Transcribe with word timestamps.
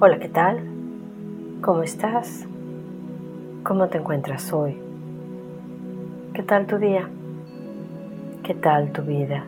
Hola, 0.00 0.20
¿qué 0.20 0.28
tal? 0.28 0.60
¿Cómo 1.60 1.82
estás? 1.82 2.46
¿Cómo 3.64 3.88
te 3.88 3.98
encuentras 3.98 4.52
hoy? 4.52 4.78
¿Qué 6.34 6.44
tal 6.44 6.68
tu 6.68 6.78
día? 6.78 7.08
¿Qué 8.44 8.54
tal 8.54 8.92
tu 8.92 9.02
vida? 9.02 9.44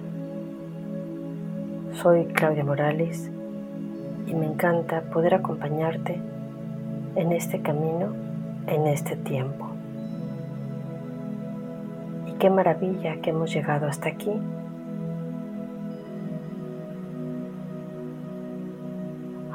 Soy 1.93 2.25
Claudia 2.25 2.65
Morales 2.65 3.31
y 4.27 4.35
me 4.35 4.47
encanta 4.47 5.03
poder 5.03 5.35
acompañarte 5.35 6.21
en 7.15 7.31
este 7.31 7.63
camino, 7.63 8.09
en 8.67 8.89
este 8.89 9.15
tiempo. 9.15 9.69
Y 12.27 12.33
qué 12.41 12.51
maravilla 12.51 13.21
que 13.23 13.31
hemos 13.31 13.55
llegado 13.55 13.87
hasta 13.87 14.09
aquí 14.09 14.33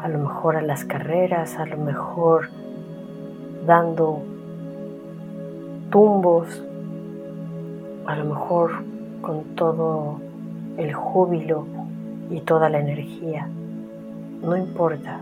a 0.06 0.08
lo 0.08 0.20
mejor 0.20 0.56
a 0.56 0.62
las 0.62 0.86
carreras, 0.86 1.58
a 1.58 1.66
lo 1.66 1.78
mejor 1.78 2.50
dando 3.66 4.22
tumbos, 5.90 6.64
a 8.06 8.16
lo 8.16 8.26
mejor 8.26 8.84
con 9.24 9.56
todo 9.56 10.20
el 10.78 10.94
júbilo 10.94 11.66
y 12.30 12.42
toda 12.42 12.70
la 12.70 12.82
energía. 12.82 13.50
No 14.44 14.56
importa, 14.56 15.22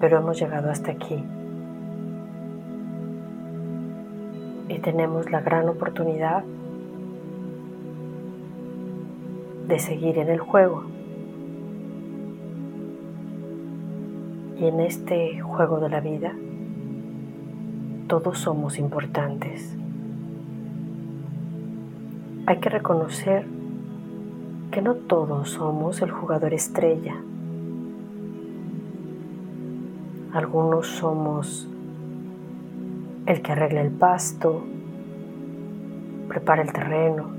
pero 0.00 0.18
hemos 0.18 0.36
llegado 0.36 0.68
hasta 0.68 0.90
aquí. 0.90 1.24
Y 4.68 4.78
tenemos 4.80 5.30
la 5.30 5.42
gran 5.42 5.68
oportunidad 5.68 6.42
de 9.68 9.78
seguir 9.78 10.18
en 10.18 10.28
el 10.28 10.40
juego. 10.40 10.86
Y 14.62 14.66
en 14.66 14.78
este 14.78 15.40
juego 15.40 15.80
de 15.80 15.88
la 15.88 15.98
vida, 15.98 16.32
todos 18.06 18.38
somos 18.38 18.78
importantes. 18.78 19.76
Hay 22.46 22.58
que 22.58 22.68
reconocer 22.68 23.44
que 24.70 24.80
no 24.80 24.94
todos 24.94 25.50
somos 25.50 26.00
el 26.00 26.12
jugador 26.12 26.54
estrella. 26.54 27.16
Algunos 30.32 30.86
somos 30.86 31.68
el 33.26 33.42
que 33.42 33.50
arregla 33.50 33.80
el 33.80 33.90
pasto, 33.90 34.62
prepara 36.28 36.62
el 36.62 36.72
terreno, 36.72 37.32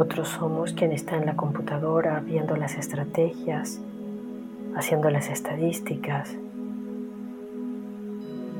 Otros 0.00 0.28
somos 0.28 0.72
quien 0.72 0.92
está 0.92 1.18
en 1.18 1.26
la 1.26 1.36
computadora 1.36 2.20
viendo 2.20 2.56
las 2.56 2.78
estrategias, 2.78 3.82
haciendo 4.74 5.10
las 5.10 5.28
estadísticas. 5.28 6.34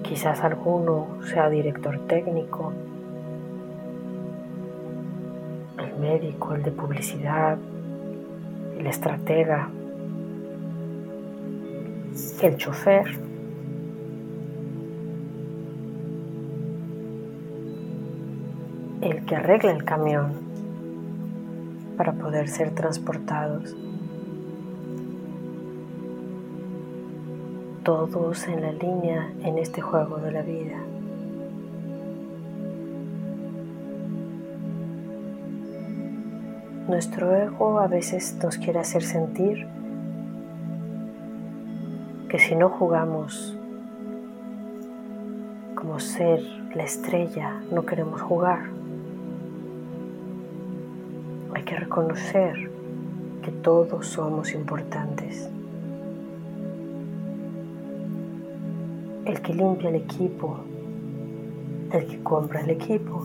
Quizás 0.02 0.44
alguno 0.44 1.06
sea 1.22 1.48
director 1.48 1.98
técnico, 2.06 2.74
el 5.78 5.98
médico, 5.98 6.54
el 6.54 6.62
de 6.62 6.72
publicidad, 6.72 7.56
el 8.78 8.86
estratega, 8.86 9.70
el 12.42 12.56
chofer. 12.58 13.18
el 19.00 19.24
que 19.24 19.34
arregla 19.34 19.72
el 19.72 19.82
camión 19.82 20.49
para 22.00 22.14
poder 22.14 22.48
ser 22.48 22.74
transportados. 22.74 23.76
Todos 27.84 28.48
en 28.48 28.62
la 28.62 28.72
línea 28.72 29.30
en 29.42 29.58
este 29.58 29.82
juego 29.82 30.16
de 30.16 30.32
la 30.32 30.40
vida. 30.40 30.78
Nuestro 36.88 37.36
ego 37.36 37.80
a 37.80 37.86
veces 37.86 38.34
nos 38.42 38.56
quiere 38.56 38.78
hacer 38.78 39.02
sentir 39.02 39.66
que 42.30 42.38
si 42.38 42.54
no 42.54 42.70
jugamos 42.70 43.58
como 45.74 46.00
ser 46.00 46.40
la 46.74 46.84
estrella, 46.84 47.60
no 47.70 47.84
queremos 47.84 48.22
jugar 48.22 48.79
que 51.70 51.76
reconocer 51.76 52.68
que 53.42 53.52
todos 53.52 54.06
somos 54.06 54.52
importantes. 54.54 55.48
El 59.24 59.40
que 59.40 59.54
limpia 59.54 59.90
el 59.90 59.94
equipo, 59.94 60.58
el 61.92 62.06
que 62.06 62.20
compra 62.24 62.62
el 62.62 62.70
equipo, 62.70 63.24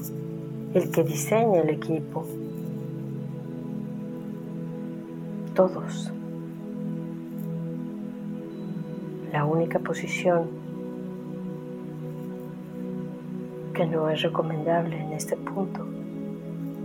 el 0.75 0.91
que 0.91 1.03
diseña 1.03 1.61
el 1.61 1.69
equipo, 1.71 2.27
todos. 5.55 6.11
La 9.31 9.45
única 9.45 9.79
posición 9.79 10.49
que 13.73 13.87
no 13.87 14.07
es 14.09 14.21
recomendable 14.21 15.01
en 15.01 15.13
este 15.13 15.35
punto 15.35 15.94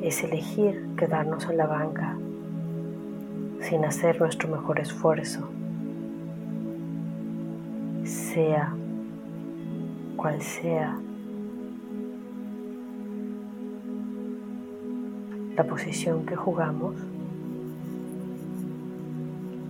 es 0.03 0.25
elegir 0.25 0.88
quedarnos 0.97 1.44
en 1.49 1.56
la 1.56 1.66
banca 1.66 2.16
sin 3.61 3.84
hacer 3.84 4.19
nuestro 4.21 4.49
mejor 4.49 4.81
esfuerzo, 4.81 5.49
sea 8.05 8.72
cual 10.16 10.41
sea 10.41 10.99
la 15.56 15.65
posición 15.65 16.25
que 16.25 16.37
jugamos, 16.37 16.97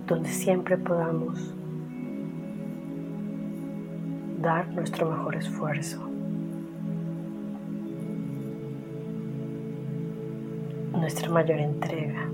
donde 0.07 0.29
siempre 0.29 0.77
podamos 0.77 1.53
dar 4.41 4.67
nuestro 4.69 5.09
mejor 5.09 5.35
esfuerzo. 5.35 6.10
Nuestra 11.01 11.29
mayor 11.31 11.59
entrega. 11.59 12.29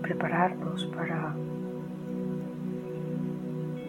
Prepararnos 0.00 0.86
para 0.86 1.34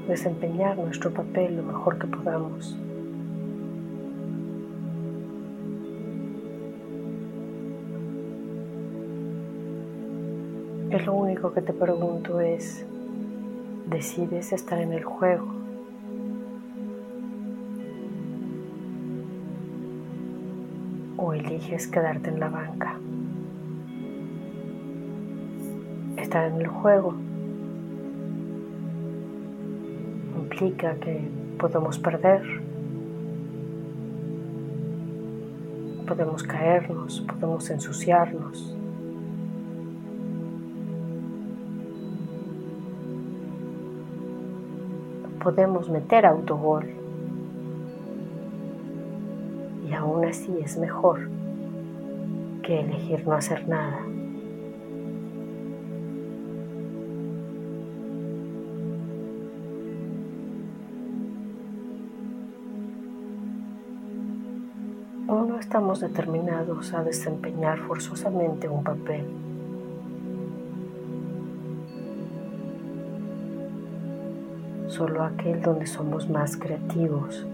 desempeñar 0.09 0.77
nuestro 0.77 1.13
papel 1.13 1.55
lo 1.55 1.63
mejor 1.63 1.97
que 1.97 2.07
podamos. 2.07 2.77
Es 10.91 11.05
lo 11.05 11.13
único 11.13 11.53
que 11.53 11.61
te 11.61 11.71
pregunto 11.71 12.41
es, 12.41 12.85
decides 13.89 14.53
estar 14.53 14.79
en 14.79 14.94
el 14.94 15.03
juego. 15.03 15.47
O 21.17 21.33
eliges 21.33 21.88
quedarte 21.88 22.29
en 22.29 22.39
la 22.39 22.49
banca. 22.49 22.97
Estar 26.17 26.51
en 26.51 26.61
el 26.61 26.67
juego 26.67 27.16
implica 30.37 30.96
que 30.96 31.28
podemos 31.58 31.97
perder, 31.99 32.41
podemos 36.08 36.43
caernos, 36.43 37.22
podemos 37.28 37.69
ensuciarnos. 37.69 38.78
Podemos 45.40 45.90
meter 45.90 46.26
autogol. 46.26 46.86
Y 49.88 49.94
aún 49.94 50.26
así 50.26 50.56
es 50.64 50.78
mejor 50.78 51.30
que 52.62 52.82
elegir 52.82 53.26
no 53.28 53.34
hacer 53.34 53.68
nada. 53.68 54.00
O 65.28 65.46
no 65.46 65.59
estamos 65.59 66.00
determinados 66.00 66.94
a 66.94 67.03
desempeñar 67.03 67.80
forzosamente 67.80 68.68
un 68.68 68.84
papel. 68.84 69.48
Solo 74.99 75.23
aquel 75.23 75.61
donde 75.61 75.87
somos 75.87 76.29
más 76.29 76.57
creativos, 76.57 77.46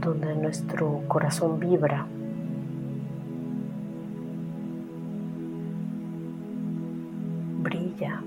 donde 0.00 0.34
nuestro 0.36 1.02
corazón 1.06 1.60
vibra. 1.60 2.06
Brilla. 7.62 8.22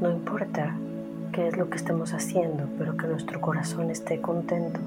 No 0.00 0.12
importa 0.12 0.85
qué 1.36 1.48
es 1.48 1.56
lo 1.58 1.68
que 1.68 1.76
estemos 1.76 2.14
haciendo, 2.14 2.66
pero 2.78 2.96
que 2.96 3.06
nuestro 3.06 3.42
corazón 3.42 3.90
esté 3.90 4.22
contento, 4.22 4.80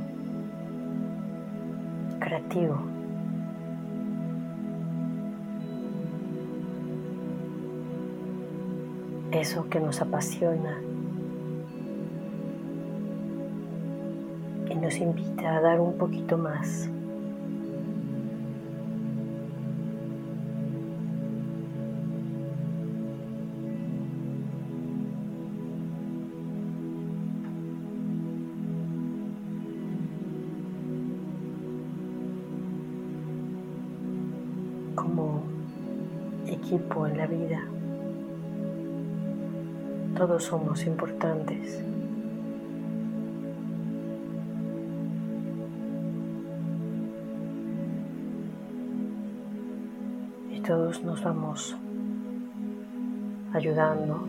creativo. 2.20 2.76
Eso 9.32 9.70
que 9.70 9.80
nos 9.80 10.02
apasiona 10.02 10.82
y 14.72 14.76
nos 14.76 14.98
invita 14.98 15.56
a 15.56 15.62
dar 15.62 15.80
un 15.80 16.00
poquito 16.00 16.36
más. 16.36 16.90
En 37.10 37.18
la 37.18 37.28
vida. 37.28 37.62
Todos 40.16 40.44
somos 40.44 40.86
importantes. 40.86 41.84
Y 50.52 50.62
todos 50.62 51.04
nos 51.04 51.24
vamos 51.24 51.76
ayudando. 53.54 54.28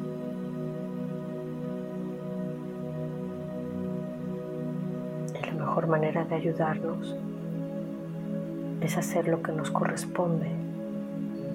Y 5.38 5.46
la 5.46 5.52
mejor 5.52 5.86
manera 5.86 6.24
de 6.24 6.34
ayudarnos 6.34 7.16
es 8.80 8.96
hacer 8.96 9.28
lo 9.28 9.42
que 9.42 9.52
nos 9.52 9.70
corresponde 9.70 10.69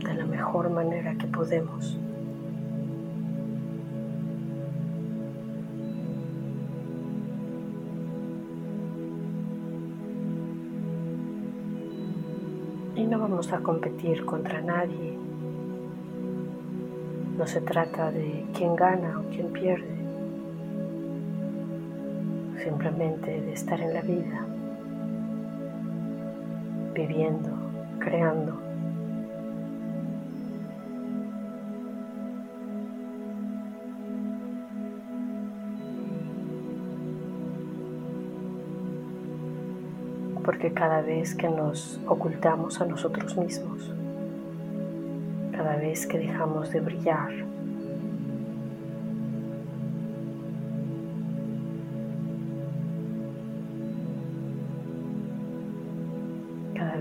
de 0.05 0.13
la 0.13 0.25
mejor 0.25 0.69
manera 0.69 1.15
que 1.15 1.27
podemos. 1.27 1.97
Y 12.95 13.03
no 13.03 13.19
vamos 13.19 13.51
a 13.51 13.59
competir 13.59 14.25
contra 14.25 14.61
nadie. 14.61 15.17
No 17.37 17.45
se 17.45 17.59
trata 17.59 18.11
de 18.11 18.45
quién 18.53 18.75
gana 18.75 19.19
o 19.19 19.23
quién 19.29 19.47
pierde. 19.47 19.95
Simplemente 22.63 23.41
de 23.41 23.53
estar 23.53 23.81
en 23.81 23.93
la 23.93 24.01
vida 24.01 24.45
viviendo, 26.95 27.49
creando. 27.99 28.64
Porque 40.45 40.71
cada 40.71 41.01
vez 41.01 41.33
que 41.33 41.49
nos 41.49 41.99
ocultamos 42.07 42.79
a 42.79 42.85
nosotros 42.85 43.35
mismos, 43.35 43.91
cada 45.51 45.75
vez 45.75 46.05
que 46.05 46.19
dejamos 46.19 46.71
de 46.71 46.79
brillar, 46.79 47.45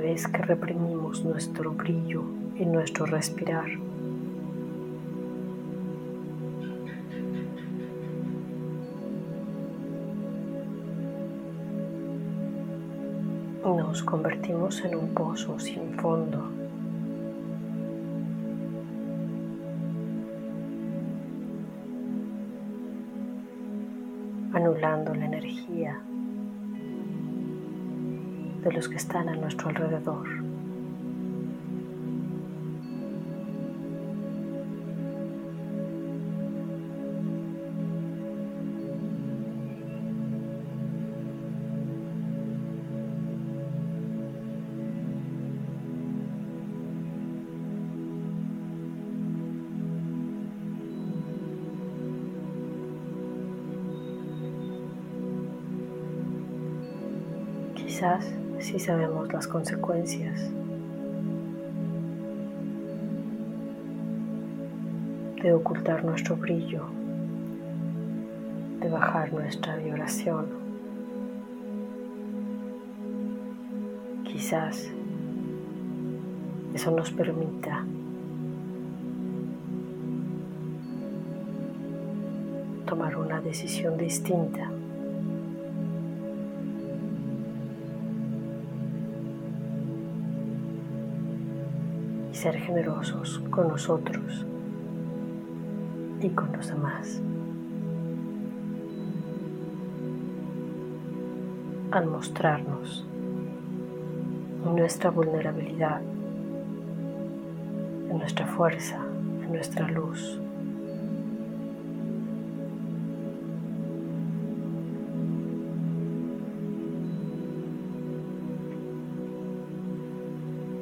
vez 0.05 0.29
que 0.29 0.43
reprimimos 0.43 1.25
nuestro 1.25 1.71
brillo 1.73 2.25
y 2.57 2.67
nuestro 2.67 3.07
respirar. 3.07 3.71
Nos 13.65 14.03
convertimos 14.03 14.85
en 14.85 14.95
un 14.95 15.15
pozo 15.15 15.59
sin 15.59 15.95
fondo. 15.95 16.51
anulando 24.53 25.13
la 25.15 25.25
energía 25.25 26.01
de 28.63 28.73
los 28.73 28.89
que 28.89 28.97
están 28.97 29.29
a 29.29 29.35
nuestro 29.35 29.71
alrededor. 29.71 30.54
Quizás 57.95 58.27
si 58.59 58.81
sabemos 58.81 59.33
las 59.33 59.47
consecuencias 59.47 60.51
de 65.41 65.53
ocultar 65.53 66.05
nuestro 66.05 66.35
brillo, 66.35 66.87
de 68.81 68.91
bajar 68.91 69.33
nuestra 69.33 69.77
vibración. 69.77 70.47
Quizás 74.25 74.91
eso 76.75 76.91
nos 76.91 77.13
permita 77.13 77.85
tomar 82.87 83.17
una 83.17 83.41
decisión 83.41 83.97
distinta 83.97 84.69
ser 92.35 92.57
generosos 92.57 93.41
con 93.51 93.69
nosotros 93.69 94.45
y 96.21 96.29
con 96.31 96.53
los 96.53 96.69
demás. 96.69 97.21
Al 101.91 102.07
mostrarnos 102.07 103.07
nuestra 104.65 105.11
vulnerabilidad, 105.11 106.01
en 108.11 108.19
nuestra 108.19 108.47
fuerza, 108.47 108.99
en 109.43 109.53
nuestra 109.53 109.89
luz. 109.89 110.41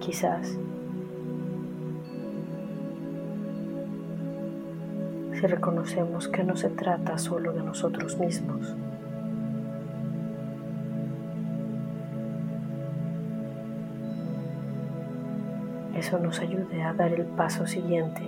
Quizás 0.01 0.57
si 5.43 5.49
reconocemos 5.49 6.29
que 6.29 6.45
no 6.45 6.57
se 6.57 6.69
trata 6.71 7.19
solo 7.19 7.53
de 7.53 7.65
nosotros 7.65 8.17
mismos. 8.17 8.77
Eso 15.97 16.21
nos 16.21 16.39
ayude 16.39 16.85
a 16.85 16.93
dar 16.93 17.13
el 17.13 17.25
paso 17.25 17.67
siguiente 17.67 18.23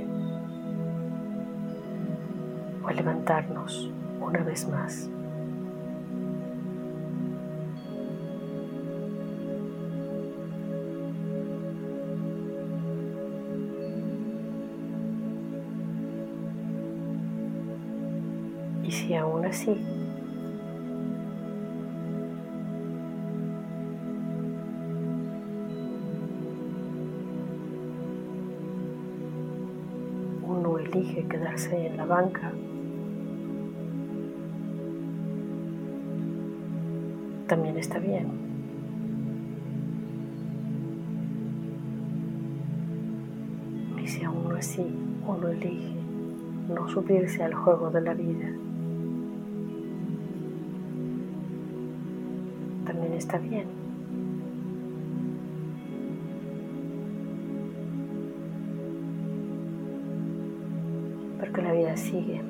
o 2.83 2.89
a 2.89 2.93
levantarnos 2.93 3.93
una 4.21 4.43
vez 4.43 4.67
más. 4.69 5.09
Uno 30.43 30.79
elige 30.79 31.25
quedarse 31.27 31.87
en 31.87 31.97
la 31.97 32.05
banca, 32.05 32.53
también 37.47 37.79
está 37.79 38.01
bien. 38.01 38.27
Y 44.03 44.09
si 44.09 44.25
aún 44.25 44.53
así 44.57 44.85
uno 45.27 45.49
elige 45.49 45.95
no 46.69 46.89
subirse 46.89 47.45
al 47.45 47.55
juego 47.55 47.91
de 47.91 48.01
la 48.01 48.15
vida, 48.15 48.51
también 52.95 53.15
está 53.15 53.39
bien. 53.39 53.67
Porque 61.41 61.63
la 61.63 61.73
vida 61.73 61.97
sigue. 61.97 62.41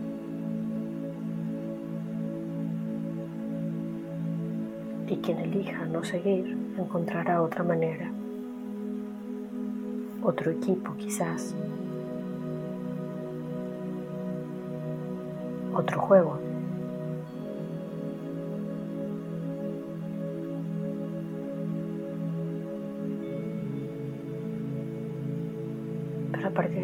Y 5.08 5.16
quien 5.16 5.38
elija 5.38 5.86
no 5.86 6.02
seguir 6.04 6.56
encontrará 6.76 7.40
otra 7.40 7.62
manera, 7.62 8.10
otro 10.22 10.50
equipo 10.50 10.94
quizás, 10.96 11.54
otro 15.74 16.00
juego. 16.00 16.53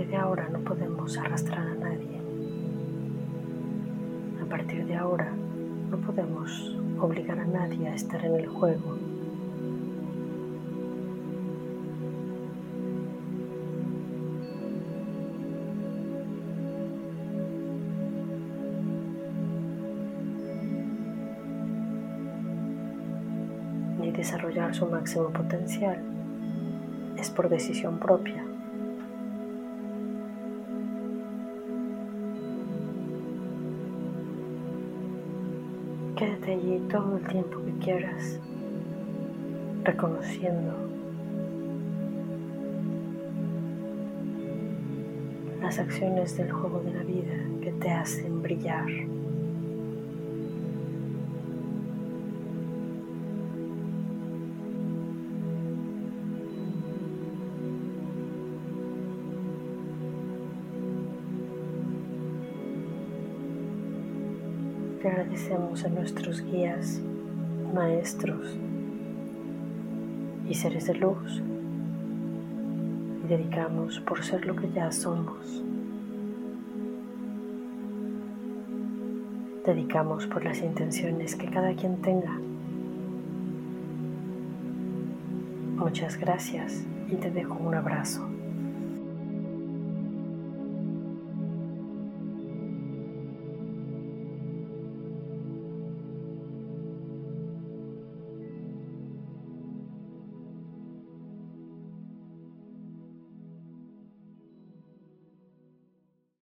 Partir 0.01 0.17
de 0.17 0.23
ahora 0.23 0.49
no 0.49 0.61
podemos 0.61 1.19
arrastrar 1.19 1.59
a 1.59 1.75
nadie. 1.75 2.19
A 4.43 4.49
partir 4.49 4.87
de 4.87 4.97
ahora 4.97 5.31
no 5.91 5.99
podemos 5.99 6.75
obligar 6.99 7.39
a 7.39 7.45
nadie 7.45 7.87
a 7.87 7.95
estar 7.95 8.25
en 8.25 8.35
el 8.35 8.47
juego. 8.47 8.97
Ni 23.99 24.13
desarrollar 24.13 24.75
su 24.75 24.87
máximo 24.87 25.29
potencial 25.29 25.99
es 27.19 27.29
por 27.29 27.51
decisión 27.51 27.99
propia. 27.99 28.50
Quédate 36.21 36.53
allí 36.53 36.79
todo 36.91 37.17
el 37.17 37.27
tiempo 37.29 37.65
que 37.65 37.73
quieras, 37.83 38.39
reconociendo 39.85 40.75
las 45.63 45.79
acciones 45.79 46.37
del 46.37 46.53
juego 46.53 46.81
de 46.81 46.93
la 46.93 47.03
vida 47.05 47.39
que 47.63 47.73
te 47.73 47.91
hacen 47.91 48.43
brillar. 48.43 48.85
Te 65.01 65.09
agradecemos 65.09 65.83
a 65.85 65.89
nuestros 65.89 66.43
guías, 66.43 67.01
maestros 67.73 68.55
y 70.47 70.53
seres 70.53 70.89
de 70.89 70.95
luz 70.95 71.41
y 73.25 73.27
dedicamos 73.27 73.99
por 74.01 74.23
ser 74.23 74.45
lo 74.45 74.55
que 74.57 74.71
ya 74.71 74.93
somos. 74.93 75.63
Dedicamos 79.65 80.27
por 80.27 80.45
las 80.45 80.61
intenciones 80.61 81.35
que 81.35 81.47
cada 81.49 81.75
quien 81.75 82.03
tenga. 82.03 82.39
Muchas 85.77 86.19
gracias 86.19 86.85
y 87.09 87.15
te 87.15 87.31
dejo 87.31 87.55
un 87.55 87.75
abrazo. 87.75 88.29